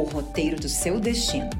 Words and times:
o 0.00 0.04
roteiro 0.04 0.56
do 0.56 0.68
seu 0.68 1.00
destino. 1.00 1.50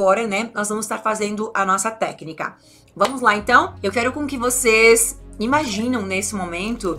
agora, 0.00 0.26
né, 0.26 0.50
nós 0.54 0.68
vamos 0.68 0.86
estar 0.86 0.98
fazendo 0.98 1.50
a 1.52 1.64
nossa 1.64 1.90
técnica. 1.90 2.56
Vamos 2.96 3.20
lá 3.20 3.36
então? 3.36 3.74
Eu 3.82 3.92
quero 3.92 4.12
com 4.12 4.26
que 4.26 4.38
vocês 4.38 5.20
imaginam 5.38 6.02
nesse 6.02 6.34
momento 6.34 6.98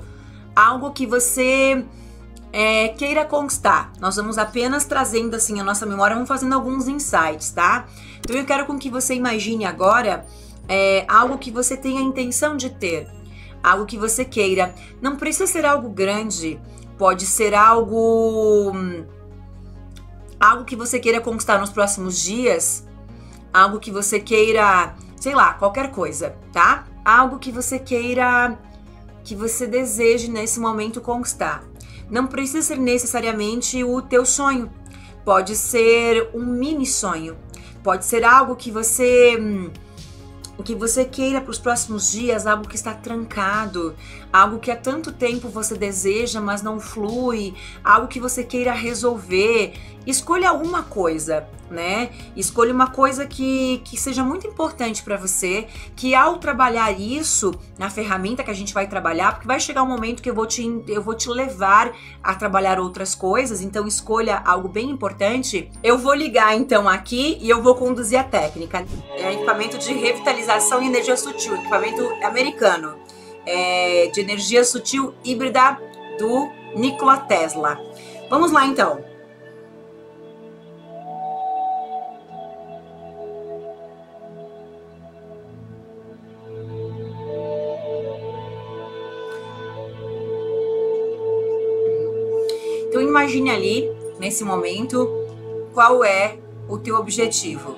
algo 0.56 0.92
que 0.92 1.08
você 1.08 1.84
é, 2.52 2.90
queira 2.90 3.26
conquistar. 3.26 3.92
Nós 4.00 4.16
vamos 4.16 4.38
apenas 4.38 4.86
trazendo 4.86 5.36
assim 5.36 5.60
a 5.60 5.64
nossa 5.64 5.86
memória, 5.86 6.16
vamos 6.16 6.28
fazendo 6.28 6.54
alguns 6.54 6.88
insights, 6.88 7.52
tá? 7.52 7.88
Então 8.20 8.36
eu 8.36 8.46
quero 8.46 8.66
com 8.66 8.78
que 8.78 8.90
você 8.90 9.16
imagine 9.16 9.66
agora 9.66 10.26
é, 10.68 11.06
algo 11.08 11.38
que 11.38 11.52
você 11.52 11.78
tenha 11.78 12.02
a 12.02 12.04
intenção 12.04 12.58
de 12.58 12.70
ter, 12.70 13.08
algo 13.64 13.86
que 13.86 13.98
você 13.98 14.26
queira. 14.26 14.74
Não 15.02 15.16
precisa 15.16 15.48
ser 15.48 15.66
algo 15.66 15.90
grande, 15.90 16.60
pode 16.98 17.26
ser 17.26 17.54
algo 17.54 18.74
algo 20.40 20.66
que 20.66 20.76
você 20.76 21.00
queira 21.00 21.22
conquistar 21.22 21.60
nos 21.60 21.70
próximos 21.70 22.20
dias, 22.20 22.88
algo 23.54 23.80
que 23.80 23.92
você 23.92 24.20
queira, 24.20 24.96
sei 25.16 25.36
lá, 25.36 25.54
qualquer 25.54 25.92
coisa, 25.92 26.36
tá? 26.52 26.86
Algo 27.06 27.38
que 27.38 27.52
você 27.52 27.78
queira, 27.78 28.58
que 29.24 29.36
você 29.36 29.68
deseje 29.68 30.30
nesse 30.30 30.60
momento 30.60 31.00
conquistar. 31.00 31.71
Não 32.12 32.28
precisa 32.28 32.62
ser 32.62 32.78
necessariamente 32.78 33.84
o 33.84 34.02
teu 34.02 34.26
sonho. 34.26 34.70
Pode 35.24 35.56
ser 35.56 36.30
um 36.34 36.46
mini 36.46 36.86
sonho. 36.86 37.38
Pode 37.82 38.06
ser 38.06 38.24
algo 38.24 38.56
que 38.56 38.70
você 38.70 39.38
hum, 39.40 39.72
que 40.62 40.76
você 40.76 41.04
queira 41.04 41.42
para 41.42 41.52
os 41.52 41.60
próximos 41.60 42.12
dias, 42.12 42.46
algo 42.46 42.68
que 42.68 42.76
está 42.76 42.94
trancado, 42.94 43.96
algo 44.32 44.60
que 44.60 44.72
há 44.72 44.76
tanto 44.76 45.12
tempo 45.12 45.50
você 45.50 45.76
deseja, 45.76 46.40
mas 46.40 46.62
não 46.62 46.80
flui, 46.80 47.54
algo 47.84 48.08
que 48.08 48.20
você 48.20 48.44
queira 48.44 48.72
resolver. 48.72 49.74
Escolha 50.06 50.52
uma 50.52 50.82
coisa, 50.84 51.48
né? 51.70 52.10
Escolha 52.36 52.74
uma 52.74 52.88
coisa 52.88 53.26
que, 53.26 53.82
que 53.86 53.96
seja 53.96 54.24
muito 54.24 54.48
importante 54.48 55.04
para 55.04 55.16
você, 55.16 55.68
que 55.96 56.16
ao 56.16 56.38
trabalhar 56.38 56.92
isso 56.92 57.54
na 57.78 57.90
ferramenta 57.90 58.44
que 58.44 58.50
a 58.50 58.54
gente 58.54 58.74
vai 58.74 58.88
trabalhar, 58.88 59.34
porque 59.34 59.48
vai 59.48 59.60
chegar 59.60 59.84
um 59.84 59.88
momento 59.88 60.22
que 60.22 60.30
eu 60.30 60.34
vou 60.34 60.48
te, 60.48 60.84
eu 60.88 61.02
vou 61.02 61.14
te 61.14 61.30
levar 61.30 61.92
a 62.24 62.34
trabalhar 62.34 62.80
outras 62.80 63.14
coisas, 63.14 63.62
então 63.62 63.88
escolha 63.88 64.42
algo 64.44 64.68
bem 64.68 64.90
importante. 64.90 65.70
Eu 65.84 65.98
vou 65.98 66.16
ligar 66.16 66.56
então 66.56 66.90
aqui 66.90 67.38
e 67.40 67.50
eu 67.50 67.62
vou 67.62 67.76
conduzir 67.76 68.20
a 68.20 68.24
técnica. 68.24 68.86
É 69.18 69.34
equipamento 69.34 69.78
de 69.78 69.94
revitalização 69.94 70.82
e 70.82 70.88
energia 70.88 71.16
sutil, 71.16 71.56
equipamento 71.56 72.02
americano 72.24 72.96
é, 73.46 74.08
de 74.08 74.20
energia 74.20 74.64
sutil 74.64 75.14
híbrida 75.24 75.78
do 76.18 76.50
Nikola 76.76 77.18
Tesla. 77.18 77.80
Vamos 78.30 78.52
lá 78.52 78.66
então. 78.66 79.11
Imagine 93.32 93.50
ali, 93.50 93.90
nesse 94.20 94.44
momento, 94.44 95.08
qual 95.74 96.04
é 96.04 96.38
o 96.68 96.78
teu 96.78 96.98
objetivo. 96.98 97.78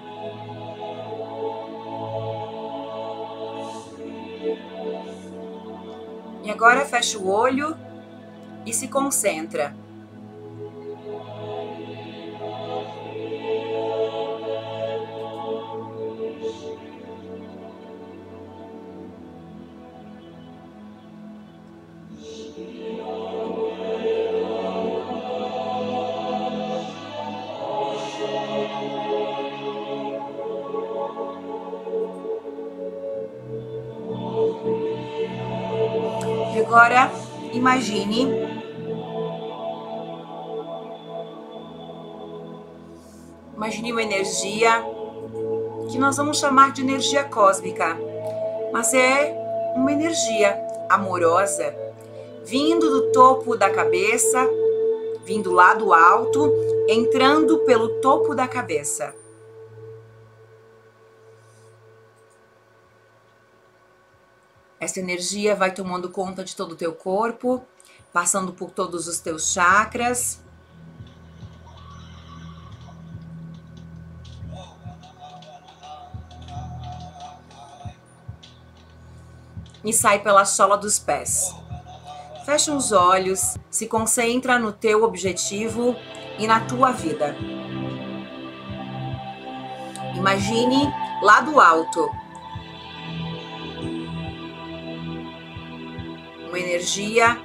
E 6.43 6.49
agora 6.49 6.85
fecha 6.85 7.19
o 7.19 7.29
olho 7.29 7.77
e 8.65 8.73
se 8.73 8.87
concentra. 8.87 9.75
Agora, 36.59 37.11
imagine 37.51 38.53
Imagine 43.55 43.91
uma 43.93 44.03
energia 44.03 44.83
que 45.89 45.97
nós 45.97 46.17
vamos 46.17 46.37
chamar 46.37 46.73
de 46.73 46.81
energia 46.81 47.23
cósmica, 47.23 47.97
mas 48.73 48.93
é 48.93 49.33
uma 49.75 49.91
energia 49.91 50.59
amorosa, 50.89 51.73
vindo 52.43 52.89
do 52.89 53.11
topo 53.13 53.55
da 53.55 53.69
cabeça, 53.69 54.45
vindo 55.23 55.53
lá 55.53 55.73
do 55.75 55.93
alto, 55.93 56.51
entrando 56.89 57.59
pelo 57.59 58.01
topo 58.01 58.35
da 58.35 58.47
cabeça. 58.47 59.15
Essa 64.83 64.99
energia 64.99 65.55
vai 65.55 65.73
tomando 65.73 66.09
conta 66.09 66.43
de 66.43 66.53
todo 66.53 66.73
o 66.73 66.75
teu 66.75 66.93
corpo, 66.93 67.65
passando 68.11 68.51
por 68.51 68.69
todos 68.69 69.07
os 69.07 69.17
teus 69.17 69.53
chakras. 69.53 70.43
E 79.85 79.93
sai 79.93 80.21
pela 80.21 80.43
sola 80.43 80.77
dos 80.77 80.99
pés. 80.99 81.55
Fecha 82.45 82.75
os 82.75 82.91
olhos, 82.91 83.57
se 83.71 83.87
concentra 83.87 84.59
no 84.59 84.73
teu 84.73 85.05
objetivo 85.05 85.95
e 86.37 86.45
na 86.45 86.59
tua 86.59 86.91
vida. 86.91 87.33
Imagine 90.13 90.93
lá 91.21 91.39
do 91.39 91.61
alto 91.61 92.22
uma 96.53 96.59
energia 96.59 97.35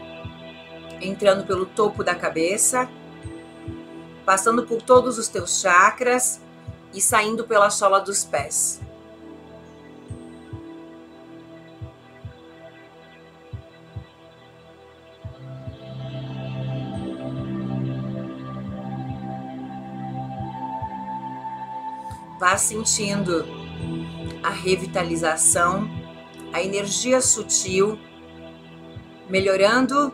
entrando 1.01 1.47
pelo 1.47 1.65
topo 1.65 2.05
da 2.05 2.15
cabeça, 2.15 2.87
passando 4.27 4.67
por 4.67 4.83
todos 4.83 5.17
os 5.17 5.29
teus 5.29 5.63
chakras 5.63 6.43
e 6.93 7.01
saindo 7.01 7.45
pela 7.45 7.71
sola 7.71 8.01
dos 8.01 8.23
pés. 8.23 8.83
Vá 22.39 22.59
sentindo 22.59 23.47
a 24.43 24.51
revitalização, 24.51 25.89
a 26.53 26.63
energia 26.63 27.23
sutil 27.23 27.99
melhorando 29.29 30.13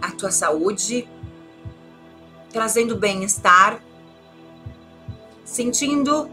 a 0.00 0.10
tua 0.10 0.30
saúde, 0.30 1.08
trazendo 2.50 2.96
bem-estar, 2.96 3.80
sentindo 5.44 6.30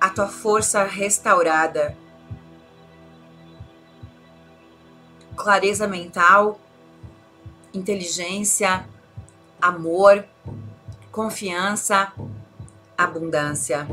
a 0.00 0.08
tua 0.10 0.28
força 0.28 0.82
restaurada, 0.84 1.96
clareza 5.36 5.86
mental, 5.86 6.60
inteligência, 7.72 8.86
amor, 9.60 10.24
confiança, 11.12 12.12
abundância. 12.96 13.86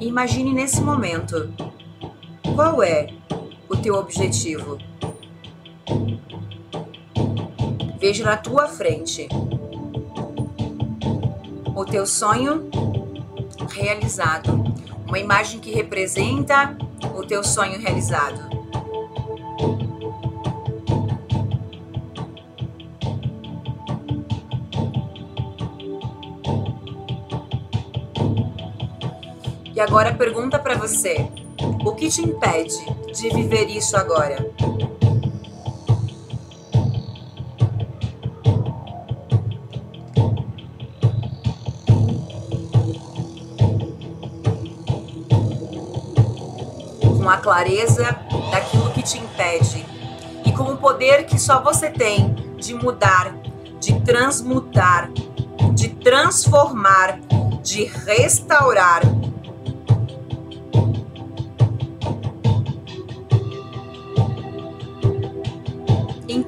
Imagine 0.00 0.52
nesse 0.52 0.80
momento 0.80 1.52
qual 2.54 2.82
é 2.82 3.08
o 3.68 3.76
teu 3.76 3.94
objetivo. 3.96 4.78
Veja 7.98 8.24
na 8.24 8.36
tua 8.36 8.68
frente 8.68 9.28
o 11.74 11.84
teu 11.84 12.06
sonho 12.06 12.70
realizado, 13.70 14.52
uma 15.06 15.18
imagem 15.18 15.58
que 15.58 15.72
representa 15.72 16.76
o 17.16 17.26
teu 17.26 17.42
sonho 17.42 17.80
realizado. 17.80 18.47
E 29.78 29.80
agora 29.80 30.12
pergunta 30.12 30.58
para 30.58 30.74
você: 30.74 31.30
o 31.84 31.92
que 31.92 32.08
te 32.08 32.20
impede 32.20 32.84
de 33.14 33.28
viver 33.28 33.70
isso 33.70 33.96
agora? 33.96 34.44
Com 47.16 47.30
a 47.30 47.36
clareza 47.36 48.18
daquilo 48.50 48.90
que 48.90 49.02
te 49.04 49.16
impede 49.18 49.86
e 50.44 50.50
com 50.50 50.72
o 50.72 50.76
poder 50.76 51.24
que 51.24 51.38
só 51.38 51.62
você 51.62 51.88
tem 51.88 52.34
de 52.56 52.74
mudar, 52.74 53.32
de 53.78 54.00
transmutar, 54.00 55.08
de 55.72 55.90
transformar, 55.90 57.20
de 57.62 57.84
restaurar 57.84 59.02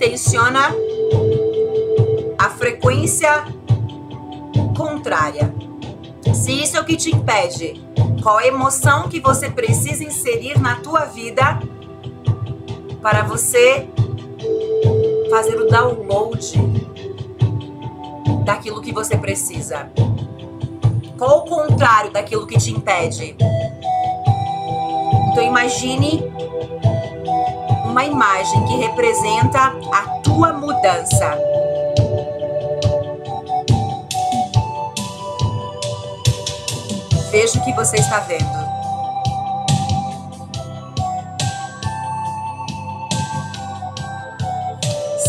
intenciona 0.00 0.74
a 2.38 2.48
frequência 2.48 3.44
contrária. 4.74 5.54
Se 6.32 6.52
isso 6.52 6.78
é 6.78 6.80
o 6.80 6.84
que 6.86 6.96
te 6.96 7.14
impede, 7.14 7.84
qual 8.22 8.40
emoção 8.40 9.10
que 9.10 9.20
você 9.20 9.50
precisa 9.50 10.02
inserir 10.02 10.58
na 10.58 10.76
tua 10.76 11.04
vida 11.04 11.60
para 13.02 13.24
você 13.24 13.86
fazer 15.28 15.60
o 15.60 15.68
download 15.68 16.56
daquilo 18.46 18.80
que 18.80 18.94
você 18.94 19.18
precisa? 19.18 19.92
Qual 21.18 21.40
o 21.40 21.42
contrário 21.42 22.10
daquilo 22.10 22.46
que 22.46 22.56
te 22.56 22.72
impede? 22.72 23.36
Então 25.30 25.44
imagine 25.44 26.24
uma 27.90 28.04
imagem 28.04 28.64
que 28.66 28.76
representa 28.76 29.74
a 29.92 30.20
tua 30.22 30.52
mudança. 30.52 31.36
Veja 37.32 37.58
o 37.58 37.64
que 37.64 37.72
você 37.72 37.96
está 37.96 38.20
vendo. 38.20 38.70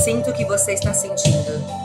Sinta 0.04 0.30
o 0.30 0.34
que 0.34 0.46
você 0.46 0.74
está 0.74 0.94
sentindo. 0.94 1.81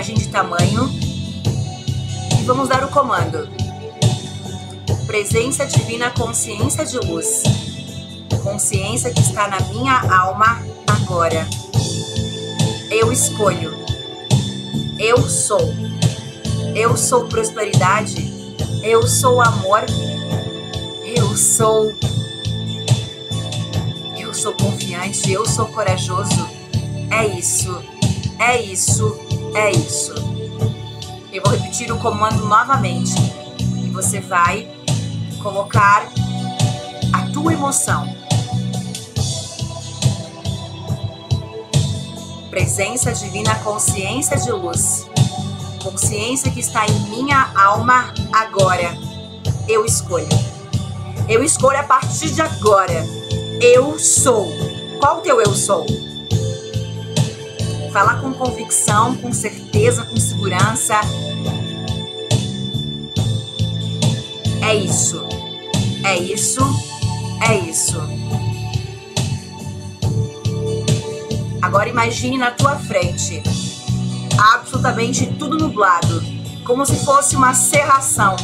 De 0.00 0.28
tamanho 0.28 0.88
e 2.38 2.44
vamos 2.44 2.68
dar 2.68 2.84
o 2.84 2.88
comando. 2.88 3.48
Presença 5.08 5.66
divina, 5.66 6.10
consciência 6.10 6.84
de 6.84 6.98
luz. 6.98 7.42
Consciência 8.44 9.10
que 9.10 9.20
está 9.20 9.48
na 9.48 9.58
minha 9.72 10.00
alma 10.14 10.62
agora. 10.86 11.44
Eu 12.92 13.12
escolho. 13.12 13.74
Eu 15.00 15.28
sou. 15.28 15.74
Eu 16.76 16.96
sou 16.96 17.24
prosperidade. 17.24 18.32
Eu 18.84 19.04
sou 19.04 19.40
amor. 19.40 19.82
Eu 21.04 21.36
sou. 21.36 21.92
Eu 24.16 24.32
sou 24.32 24.52
confiante. 24.52 25.32
Eu 25.32 25.44
sou 25.44 25.66
corajoso. 25.66 26.48
É 27.10 27.26
isso. 27.26 27.82
É 28.38 28.62
isso 28.62 29.27
é 29.54 29.70
isso. 29.70 30.14
Eu 31.32 31.42
vou 31.42 31.52
repetir 31.52 31.90
o 31.92 31.98
comando 31.98 32.46
novamente. 32.46 33.14
E 33.84 33.90
você 33.90 34.20
vai 34.20 34.68
colocar 35.42 36.08
a 37.12 37.32
tua 37.32 37.52
emoção. 37.52 38.06
Presença 42.50 43.12
divina, 43.12 43.54
consciência 43.56 44.36
de 44.36 44.50
luz. 44.50 45.06
Consciência 45.82 46.50
que 46.50 46.60
está 46.60 46.86
em 46.86 47.00
minha 47.10 47.52
alma 47.54 48.12
agora. 48.32 48.96
Eu 49.68 49.84
escolho. 49.84 50.28
Eu 51.28 51.44
escolho 51.44 51.78
a 51.78 51.84
partir 51.84 52.30
de 52.30 52.40
agora. 52.40 53.04
Eu 53.60 53.98
sou. 53.98 54.48
Qual 54.98 55.18
o 55.18 55.20
teu 55.20 55.40
eu 55.40 55.54
sou? 55.54 55.86
Falar 57.98 58.20
com 58.20 58.32
convicção, 58.32 59.16
com 59.16 59.32
certeza, 59.32 60.04
com 60.04 60.16
segurança. 60.16 60.94
É 64.62 64.72
isso. 64.72 65.26
É 66.04 66.16
isso. 66.16 66.60
É 67.44 67.58
isso. 67.58 68.00
Agora 71.60 71.88
imagine 71.88 72.38
na 72.38 72.52
tua 72.52 72.76
frente 72.76 73.42
absolutamente 74.54 75.26
tudo 75.36 75.58
nublado, 75.58 76.22
como 76.64 76.86
se 76.86 77.04
fosse 77.04 77.34
uma 77.34 77.52
serração, 77.52 78.36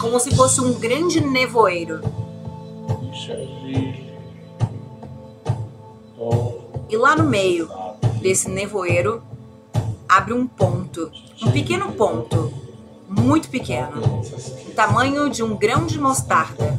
como 0.00 0.20
se 0.20 0.36
fosse 0.36 0.60
um 0.60 0.72
grande 0.74 1.20
nevoeiro. 1.20 2.00
E 6.88 6.96
lá 6.96 7.16
no 7.16 7.24
meio 7.24 7.87
desse 8.20 8.48
nevoeiro 8.48 9.22
abre 10.08 10.32
um 10.32 10.46
ponto, 10.46 11.10
um 11.42 11.50
pequeno 11.50 11.92
ponto, 11.92 12.52
muito 13.08 13.48
pequeno, 13.48 14.22
o 14.66 14.70
tamanho 14.72 15.28
de 15.28 15.42
um 15.42 15.56
grão 15.56 15.86
de 15.86 15.98
mostarda. 15.98 16.78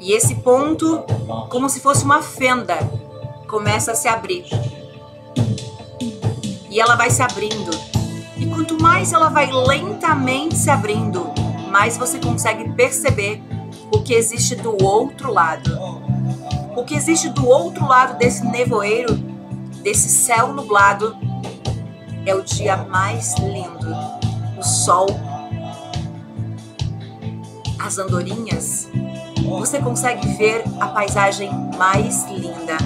E 0.00 0.12
esse 0.12 0.36
ponto, 0.36 1.04
como 1.48 1.68
se 1.68 1.80
fosse 1.80 2.04
uma 2.04 2.22
fenda, 2.22 2.76
começa 3.48 3.92
a 3.92 3.94
se 3.94 4.06
abrir. 4.06 4.44
E 6.70 6.80
ela 6.80 6.94
vai 6.94 7.10
se 7.10 7.22
abrindo. 7.22 7.70
E 8.36 8.46
quanto 8.46 8.80
mais 8.80 9.12
ela 9.12 9.28
vai 9.28 9.50
lentamente 9.50 10.56
se 10.56 10.70
abrindo, 10.70 11.26
mais 11.70 11.96
você 11.96 12.18
consegue 12.18 12.70
perceber 12.70 13.42
o 13.92 14.02
que 14.02 14.14
existe 14.14 14.54
do 14.54 14.82
outro 14.82 15.32
lado 15.32 16.08
o 16.78 16.84
que 16.84 16.94
existe 16.94 17.28
do 17.28 17.46
outro 17.46 17.86
lado 17.86 18.16
desse 18.18 18.46
nevoeiro, 18.46 19.14
desse 19.82 20.08
céu 20.08 20.52
nublado, 20.52 21.16
é 22.24 22.32
o 22.34 22.42
dia 22.42 22.76
mais 22.76 23.34
lindo. 23.38 23.96
O 24.56 24.62
sol, 24.62 25.08
as 27.80 27.98
andorinhas. 27.98 28.88
Você 29.58 29.80
consegue 29.80 30.28
ver 30.36 30.62
a 30.78 30.88
paisagem 30.88 31.50
mais 31.76 32.24
linda. 32.26 32.76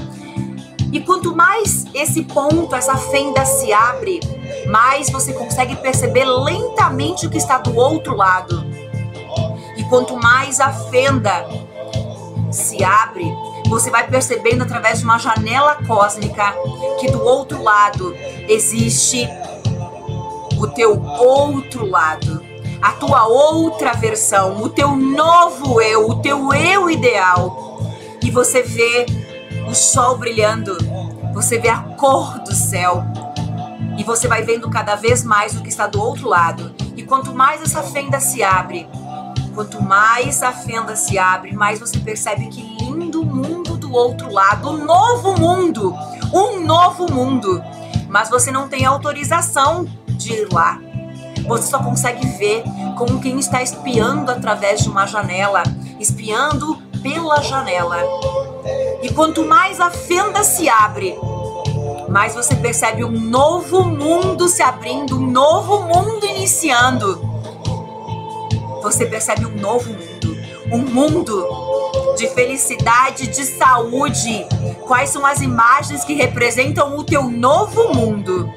E 0.90 1.00
quanto 1.00 1.34
mais 1.34 1.84
esse 1.92 2.22
ponto, 2.22 2.74
essa 2.74 2.96
fenda 2.96 3.44
se 3.44 3.72
abre, 3.72 4.20
mais 4.68 5.10
você 5.10 5.34
consegue 5.34 5.76
perceber 5.76 6.24
lentamente 6.24 7.26
o 7.26 7.30
que 7.30 7.38
está 7.38 7.58
do 7.58 7.76
outro 7.76 8.16
lado. 8.16 8.64
E 9.76 9.84
quanto 9.84 10.16
mais 10.16 10.60
a 10.60 10.72
fenda 10.72 11.46
se 12.50 12.84
abre, 12.84 13.24
você 13.72 13.88
vai 13.88 14.06
percebendo 14.06 14.64
através 14.64 14.98
de 14.98 15.04
uma 15.06 15.18
janela 15.18 15.76
cósmica 15.86 16.54
que 17.00 17.10
do 17.10 17.24
outro 17.24 17.62
lado 17.62 18.14
existe 18.46 19.26
o 20.58 20.66
teu 20.66 21.02
outro 21.02 21.86
lado, 21.86 22.44
a 22.82 22.92
tua 22.92 23.26
outra 23.26 23.94
versão, 23.94 24.62
o 24.62 24.68
teu 24.68 24.94
novo 24.94 25.80
eu, 25.80 26.06
o 26.06 26.20
teu 26.20 26.52
eu 26.52 26.90
ideal. 26.90 27.80
E 28.22 28.30
você 28.30 28.62
vê 28.62 29.06
o 29.66 29.74
sol 29.74 30.18
brilhando, 30.18 30.76
você 31.32 31.58
vê 31.58 31.70
a 31.70 31.78
cor 31.78 32.40
do 32.40 32.54
céu. 32.54 33.02
E 33.96 34.04
você 34.04 34.28
vai 34.28 34.42
vendo 34.42 34.68
cada 34.68 34.96
vez 34.96 35.24
mais 35.24 35.56
o 35.56 35.62
que 35.62 35.70
está 35.70 35.86
do 35.86 35.98
outro 35.98 36.28
lado. 36.28 36.74
E 36.94 37.02
quanto 37.02 37.34
mais 37.34 37.62
essa 37.62 37.82
fenda 37.82 38.20
se 38.20 38.42
abre, 38.42 38.86
quanto 39.54 39.82
mais 39.82 40.42
a 40.42 40.52
fenda 40.52 40.94
se 40.94 41.18
abre, 41.18 41.54
mais 41.54 41.80
você 41.80 41.98
percebe 41.98 42.48
que 42.48 42.71
outro 43.92 44.32
lado, 44.32 44.70
um 44.70 44.84
novo 44.84 45.38
mundo, 45.38 45.94
um 46.32 46.60
novo 46.60 47.10
mundo. 47.12 47.62
Mas 48.08 48.28
você 48.28 48.50
não 48.50 48.68
tem 48.68 48.84
autorização 48.84 49.86
de 50.08 50.32
ir 50.32 50.52
lá. 50.52 50.78
Você 51.46 51.70
só 51.70 51.78
consegue 51.82 52.26
ver 52.38 52.62
como 52.96 53.20
quem 53.20 53.38
está 53.38 53.62
espiando 53.62 54.30
através 54.30 54.80
de 54.82 54.88
uma 54.88 55.06
janela, 55.06 55.62
espiando 55.98 56.76
pela 57.02 57.42
janela. 57.42 57.98
E 59.02 59.12
quanto 59.12 59.44
mais 59.44 59.80
a 59.80 59.90
fenda 59.90 60.44
se 60.44 60.68
abre, 60.68 61.18
mais 62.08 62.34
você 62.34 62.54
percebe 62.54 63.04
um 63.04 63.10
novo 63.10 63.84
mundo 63.84 64.48
se 64.48 64.62
abrindo, 64.62 65.16
um 65.16 65.26
novo 65.30 65.82
mundo 65.82 66.24
iniciando. 66.24 67.20
Você 68.82 69.06
percebe 69.06 69.46
um 69.46 69.56
novo 69.56 69.90
mundo, 69.90 70.36
um 70.70 70.78
mundo 70.78 71.71
de 72.16 72.28
felicidade, 72.28 73.26
de 73.26 73.44
saúde. 73.44 74.46
Quais 74.86 75.10
são 75.10 75.24
as 75.24 75.40
imagens 75.40 76.04
que 76.04 76.14
representam 76.14 76.96
o 76.96 77.04
teu 77.04 77.24
novo 77.24 77.94
mundo? 77.94 78.48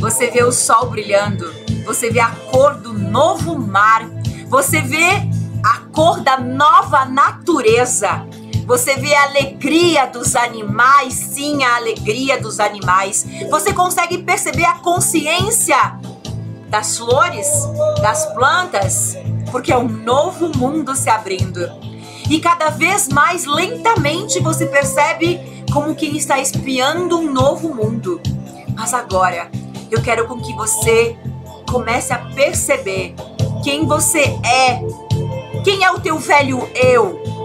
Você 0.00 0.30
vê 0.30 0.44
o 0.44 0.52
sol 0.52 0.86
brilhando, 0.86 1.52
você 1.84 2.10
vê 2.10 2.20
a 2.20 2.30
cor 2.30 2.74
do 2.74 2.92
novo 2.92 3.58
mar, 3.58 4.08
você 4.48 4.80
vê 4.80 5.28
a 5.64 5.78
cor 5.92 6.20
da 6.20 6.38
nova 6.38 7.04
natureza. 7.04 8.26
Você 8.66 8.96
vê 8.96 9.14
a 9.14 9.22
alegria 9.22 10.06
dos 10.06 10.34
animais, 10.34 11.14
sim, 11.14 11.62
a 11.62 11.76
alegria 11.76 12.40
dos 12.40 12.58
animais. 12.58 13.24
Você 13.48 13.72
consegue 13.72 14.18
perceber 14.18 14.64
a 14.64 14.74
consciência 14.74 15.76
das 16.68 16.98
flores, 16.98 17.48
das 18.00 18.26
plantas, 18.34 19.16
porque 19.50 19.72
é 19.72 19.76
um 19.76 19.88
novo 19.88 20.56
mundo 20.56 20.94
se 20.94 21.08
abrindo. 21.08 21.70
E 22.28 22.40
cada 22.40 22.70
vez 22.70 23.08
mais 23.08 23.44
lentamente 23.44 24.40
você 24.40 24.66
percebe 24.66 25.64
como 25.72 25.94
quem 25.94 26.16
está 26.16 26.38
espiando 26.38 27.18
um 27.18 27.32
novo 27.32 27.74
mundo. 27.74 28.20
Mas 28.74 28.92
agora, 28.92 29.50
eu 29.90 30.02
quero 30.02 30.26
com 30.26 30.40
que 30.40 30.52
você 30.54 31.16
comece 31.70 32.12
a 32.12 32.18
perceber 32.18 33.14
quem 33.62 33.86
você 33.86 34.38
é. 34.44 34.82
Quem 35.62 35.84
é 35.84 35.90
o 35.90 36.00
teu 36.00 36.18
velho 36.18 36.68
eu? 36.74 37.36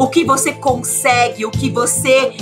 o 0.00 0.08
que 0.08 0.24
você 0.24 0.52
consegue, 0.52 1.44
o 1.44 1.50
que 1.50 1.68
você 1.68 2.32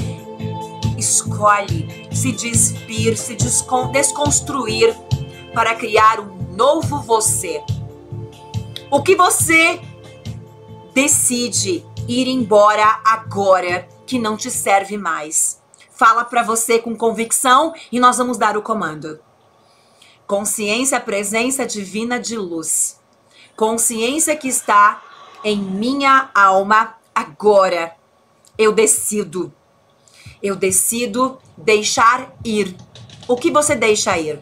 escolhe 0.97 2.07
se 2.13 2.31
despir, 2.31 3.17
se 3.17 3.35
desconstruir 3.35 4.95
para 5.53 5.75
criar 5.75 6.21
um 6.21 6.55
novo 6.55 7.01
você. 7.01 7.63
O 8.91 9.03
que 9.03 9.15
você 9.15 9.81
decide 10.95 11.85
ir 12.09 12.27
embora 12.27 13.01
agora 13.05 13.87
que 14.07 14.19
não 14.19 14.37
te 14.37 14.51
serve 14.51 14.97
mais. 14.97 15.61
Fala 15.91 16.25
para 16.25 16.43
você 16.43 16.79
com 16.79 16.97
convicção 16.97 17.75
e 17.93 18.01
nós 18.01 18.19
vamos 18.19 18.39
dar 18.39 18.57
o 18.57 18.63
comando. 18.63 19.21
Consciência, 20.27 20.99
presença 20.99 21.67
divina 21.67 22.19
de 22.19 22.37
luz. 22.37 22.99
Consciência 23.57 24.37
que 24.37 24.49
está 24.49 25.03
em 25.45 25.59
minha 25.59 26.31
alma 26.35 26.95
agora 27.15 27.95
eu 28.57 28.73
decido. 28.73 29.53
Eu 30.43 30.57
decido 30.57 31.39
deixar 31.57 32.33
ir. 32.45 32.77
O 33.27 33.37
que 33.37 33.51
você 33.51 33.75
deixa 33.75 34.19
ir? 34.19 34.41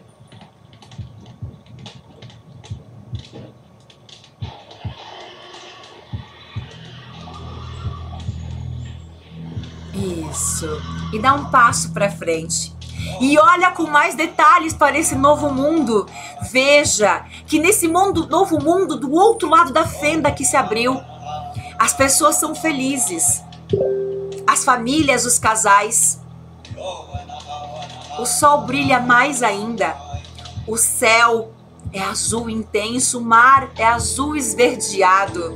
Isso. 10.31 10.67
E 11.13 11.19
dá 11.19 11.33
um 11.33 11.45
passo 11.45 11.91
para 11.91 12.09
frente. 12.09 12.75
E 13.21 13.37
olha 13.39 13.71
com 13.71 13.83
mais 13.83 14.15
detalhes 14.15 14.73
para 14.73 14.97
esse 14.97 15.15
novo 15.15 15.51
mundo. 15.51 16.07
Veja 16.51 17.25
que 17.45 17.59
nesse 17.59 17.87
mundo, 17.87 18.27
novo 18.27 18.61
mundo, 18.61 18.97
do 18.97 19.13
outro 19.13 19.49
lado 19.49 19.71
da 19.71 19.85
fenda 19.85 20.31
que 20.31 20.43
se 20.43 20.57
abriu, 20.57 20.99
as 21.79 21.93
pessoas 21.93 22.35
são 22.35 22.53
felizes. 22.55 23.43
As 24.45 24.63
famílias, 24.63 25.25
os 25.25 25.37
casais. 25.37 26.19
O 28.19 28.25
sol 28.25 28.61
brilha 28.61 28.99
mais 28.99 29.43
ainda. 29.43 29.95
O 30.67 30.75
céu 30.77 31.53
é 31.93 32.01
azul 32.01 32.49
intenso, 32.49 33.19
o 33.19 33.23
mar 33.23 33.69
é 33.77 33.85
azul 33.85 34.35
esverdeado. 34.35 35.55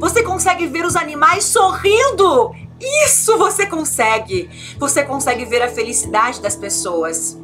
Você 0.00 0.22
consegue 0.22 0.66
ver 0.66 0.84
os 0.84 0.96
animais 0.96 1.44
sorrindo. 1.44 2.54
Isso 2.80 3.36
você 3.36 3.66
consegue. 3.66 4.48
Você 4.78 5.02
consegue 5.04 5.44
ver 5.44 5.62
a 5.62 5.68
felicidade 5.68 6.40
das 6.40 6.54
pessoas. 6.54 7.38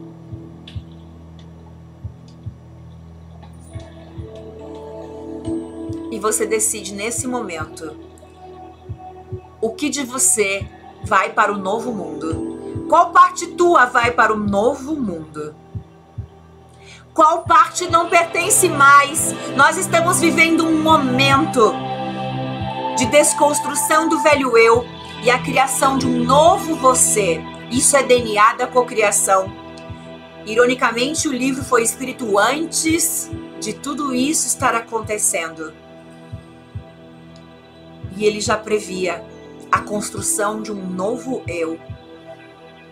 E 6.11 6.19
você 6.19 6.47
decide 6.47 6.95
nesse 6.95 7.27
momento 7.27 7.97
o 9.61 9.71
que 9.71 9.89
de 9.89 10.05
você 10.05 10.69
vai 11.05 11.33
para 11.33 11.53
o 11.53 11.59
novo 11.59 11.93
mundo? 11.93 12.87
Qual 12.89 13.11
parte 13.11 13.49
tua 13.49 13.87
vai 13.87 14.13
para 14.13 14.33
o 14.33 14.37
novo 14.37 14.95
mundo? 14.95 15.55
Qual 17.13 17.43
parte 17.45 17.89
não 17.89 18.09
pertence 18.09 18.69
mais? 18.69 19.35
Nós 19.57 19.77
estamos 19.77 20.21
vivendo 20.21 20.67
um 20.67 20.83
momento 20.83 21.73
de 22.97 23.07
desconstrução 23.07 24.09
do 24.09 24.21
velho 24.23 24.57
eu 24.57 24.85
e 25.25 25.31
a 25.31 25.39
criação 25.39 25.97
de 25.97 26.07
um 26.07 26.23
novo 26.23 26.77
você. 26.77 27.41
Isso 27.71 27.97
é 27.97 28.03
DNA 28.03 28.53
da 28.53 28.67
cocriação. 28.67 29.51
Ironicamente, 30.45 31.27
o 31.27 31.33
livro 31.33 31.65
foi 31.65 31.83
escrito 31.83 32.39
antes 32.39 33.31
de 33.59 33.73
tudo 33.73 34.15
isso 34.15 34.47
estar 34.47 34.75
acontecendo. 34.75 35.73
E 38.15 38.27
ele 38.27 38.39
já 38.39 38.55
previa 38.55 39.25
a 39.73 39.79
construção 39.79 40.61
de 40.61 40.71
um 40.71 40.91
novo 40.91 41.43
eu. 41.49 41.81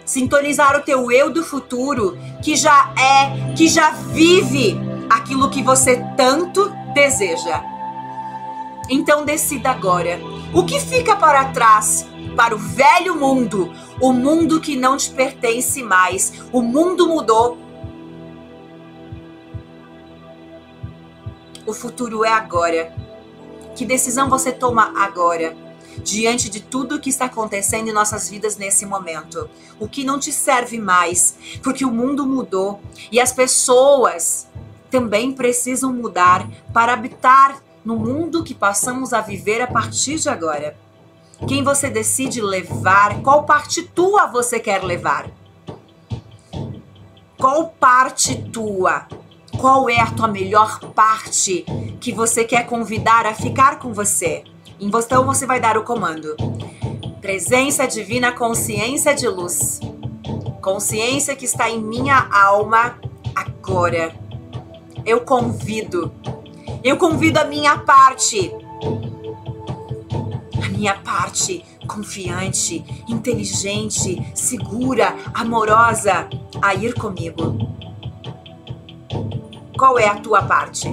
Sintonizar 0.07 0.75
o 0.75 0.81
teu 0.81 1.13
eu 1.13 1.31
do 1.31 1.45
futuro, 1.45 2.17
que 2.43 2.57
já 2.57 2.95
é, 2.99 3.53
que 3.53 3.69
já 3.69 3.91
vive 3.91 4.81
aquilo 5.11 5.51
que 5.51 5.63
você 5.63 6.03
tanto 6.17 6.73
deseja. 6.95 7.63
Então 8.89 9.23
decida 9.23 9.71
agora. 9.71 10.19
O 10.55 10.65
que 10.65 10.81
fica 10.81 11.15
para 11.15 11.45
trás? 11.53 12.11
Para 12.37 12.55
o 12.55 12.59
velho 12.59 13.17
mundo, 13.17 13.73
o 14.01 14.13
mundo 14.13 14.61
que 14.61 14.77
não 14.77 14.97
te 14.97 15.11
pertence 15.11 15.83
mais. 15.83 16.33
O 16.53 16.63
mundo 16.63 17.07
mudou. 17.07 17.59
O 21.67 21.73
futuro 21.73 22.25
é 22.25 22.31
agora. 22.31 22.95
Que 23.75 23.85
decisão 23.85 24.29
você 24.29 24.53
toma 24.53 24.93
agora? 24.97 25.57
diante 25.99 26.49
de 26.49 26.61
tudo 26.61 26.97
o 26.97 27.01
que 27.01 27.11
está 27.11 27.27
acontecendo 27.27 27.89
em 27.89 27.93
nossas 27.93 28.29
vidas 28.29 28.57
nesse 28.57 28.87
momento. 28.87 29.49
O 29.79 29.89
que 29.89 30.05
não 30.05 30.19
te 30.19 30.33
serve 30.33 30.79
mais, 30.79 31.37
porque 31.63 31.85
o 31.85 31.91
mundo 31.91 32.27
mudou 32.27 32.81
e 33.11 33.21
as 33.21 33.33
pessoas 33.33 34.49
também 34.91 35.33
precisam 35.33 35.93
mudar 35.93 36.49
para 36.73 36.93
habitar 36.93 37.63
no 37.85 37.97
mundo 37.97 38.45
que 38.45 38.55
passamos 38.55 39.13
a 39.13 39.21
viver 39.21 39.61
a 39.61 39.67
partir 39.67 40.17
de 40.17 40.29
agora. 40.29 40.77
Quem 41.47 41.63
você 41.65 41.91
decide 41.91 42.41
levar, 42.41 43.21
qual 43.23 43.45
parte 43.45 43.83
tua 43.83 44.27
você 44.27 44.61
quer 44.61 44.83
levar? 44.83 45.29
Qual 47.37 47.69
parte 47.81 48.37
tua? 48.37 49.07
Qual 49.59 49.91
é 49.91 50.01
a 50.01 50.11
tua 50.11 50.29
melhor 50.29 50.79
parte 50.95 51.65
que 52.01 52.13
você 52.13 52.45
quer 52.45 52.67
convidar 52.67 53.27
a 53.27 53.35
ficar 53.35 53.79
com 53.79 53.93
você? 53.93 54.45
Então 54.79 55.27
você 55.27 55.45
vai 55.45 55.61
dar 55.61 55.77
o 55.77 55.83
comando. 55.83 56.37
Presença 57.21 57.87
divina, 57.87 58.33
consciência 58.33 59.15
de 59.15 59.29
luz. 59.29 59.81
Consciência 60.61 61.35
que 61.35 61.45
está 61.45 61.69
em 61.69 61.81
minha 61.81 62.29
alma 62.33 62.99
agora. 63.35 64.15
Eu 65.05 65.21
convido. 65.23 66.13
Eu 66.85 66.97
convido 66.97 67.39
a 67.39 67.45
minha 67.45 67.79
parte 67.79 68.53
minha 70.83 70.95
parte 70.97 71.65
confiante, 71.87 72.85
inteligente, 73.07 74.21
segura, 74.35 75.15
amorosa 75.33 76.29
a 76.61 76.75
ir 76.75 76.93
comigo? 76.95 77.57
Qual 79.79 79.97
é 79.97 80.09
a 80.09 80.17
tua 80.17 80.43
parte? 80.43 80.89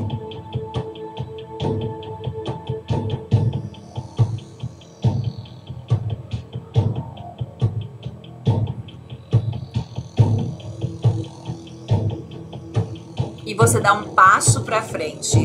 E 13.44 13.56
você 13.56 13.80
dá 13.80 13.94
um 13.94 14.14
passo 14.14 14.62
para 14.62 14.84
frente. 14.84 15.36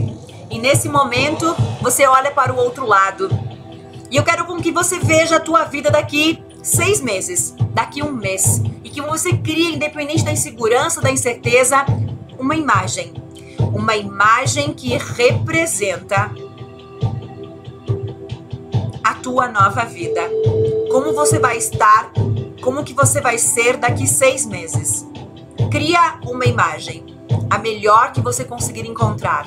E 0.50 0.58
nesse 0.58 0.90
momento, 0.90 1.56
você 1.80 2.06
olha 2.06 2.30
para 2.30 2.52
o 2.52 2.56
outro 2.58 2.84
lado 2.84 3.53
e 4.10 4.16
eu 4.16 4.22
quero 4.22 4.44
com 4.44 4.60
que 4.60 4.70
você 4.70 4.98
veja 4.98 5.36
a 5.36 5.40
tua 5.40 5.64
vida 5.64 5.90
daqui 5.90 6.42
seis 6.62 7.00
meses, 7.00 7.54
daqui 7.70 8.02
um 8.02 8.12
mês. 8.12 8.62
E 8.82 8.90
que 8.90 9.00
você 9.00 9.36
crie, 9.36 9.74
independente 9.74 10.24
da 10.24 10.32
insegurança, 10.32 11.00
da 11.00 11.10
incerteza, 11.10 11.84
uma 12.38 12.54
imagem. 12.54 13.12
Uma 13.72 13.96
imagem 13.96 14.72
que 14.72 14.96
representa 14.96 16.30
a 19.02 19.14
tua 19.14 19.48
nova 19.48 19.84
vida. 19.84 20.22
Como 20.90 21.12
você 21.12 21.38
vai 21.38 21.58
estar, 21.58 22.12
como 22.62 22.84
que 22.84 22.94
você 22.94 23.20
vai 23.20 23.36
ser 23.36 23.76
daqui 23.76 24.06
seis 24.06 24.46
meses. 24.46 25.06
Cria 25.70 26.18
uma 26.24 26.46
imagem, 26.46 27.04
a 27.50 27.58
melhor 27.58 28.12
que 28.12 28.20
você 28.20 28.44
conseguir 28.44 28.88
encontrar. 28.88 29.46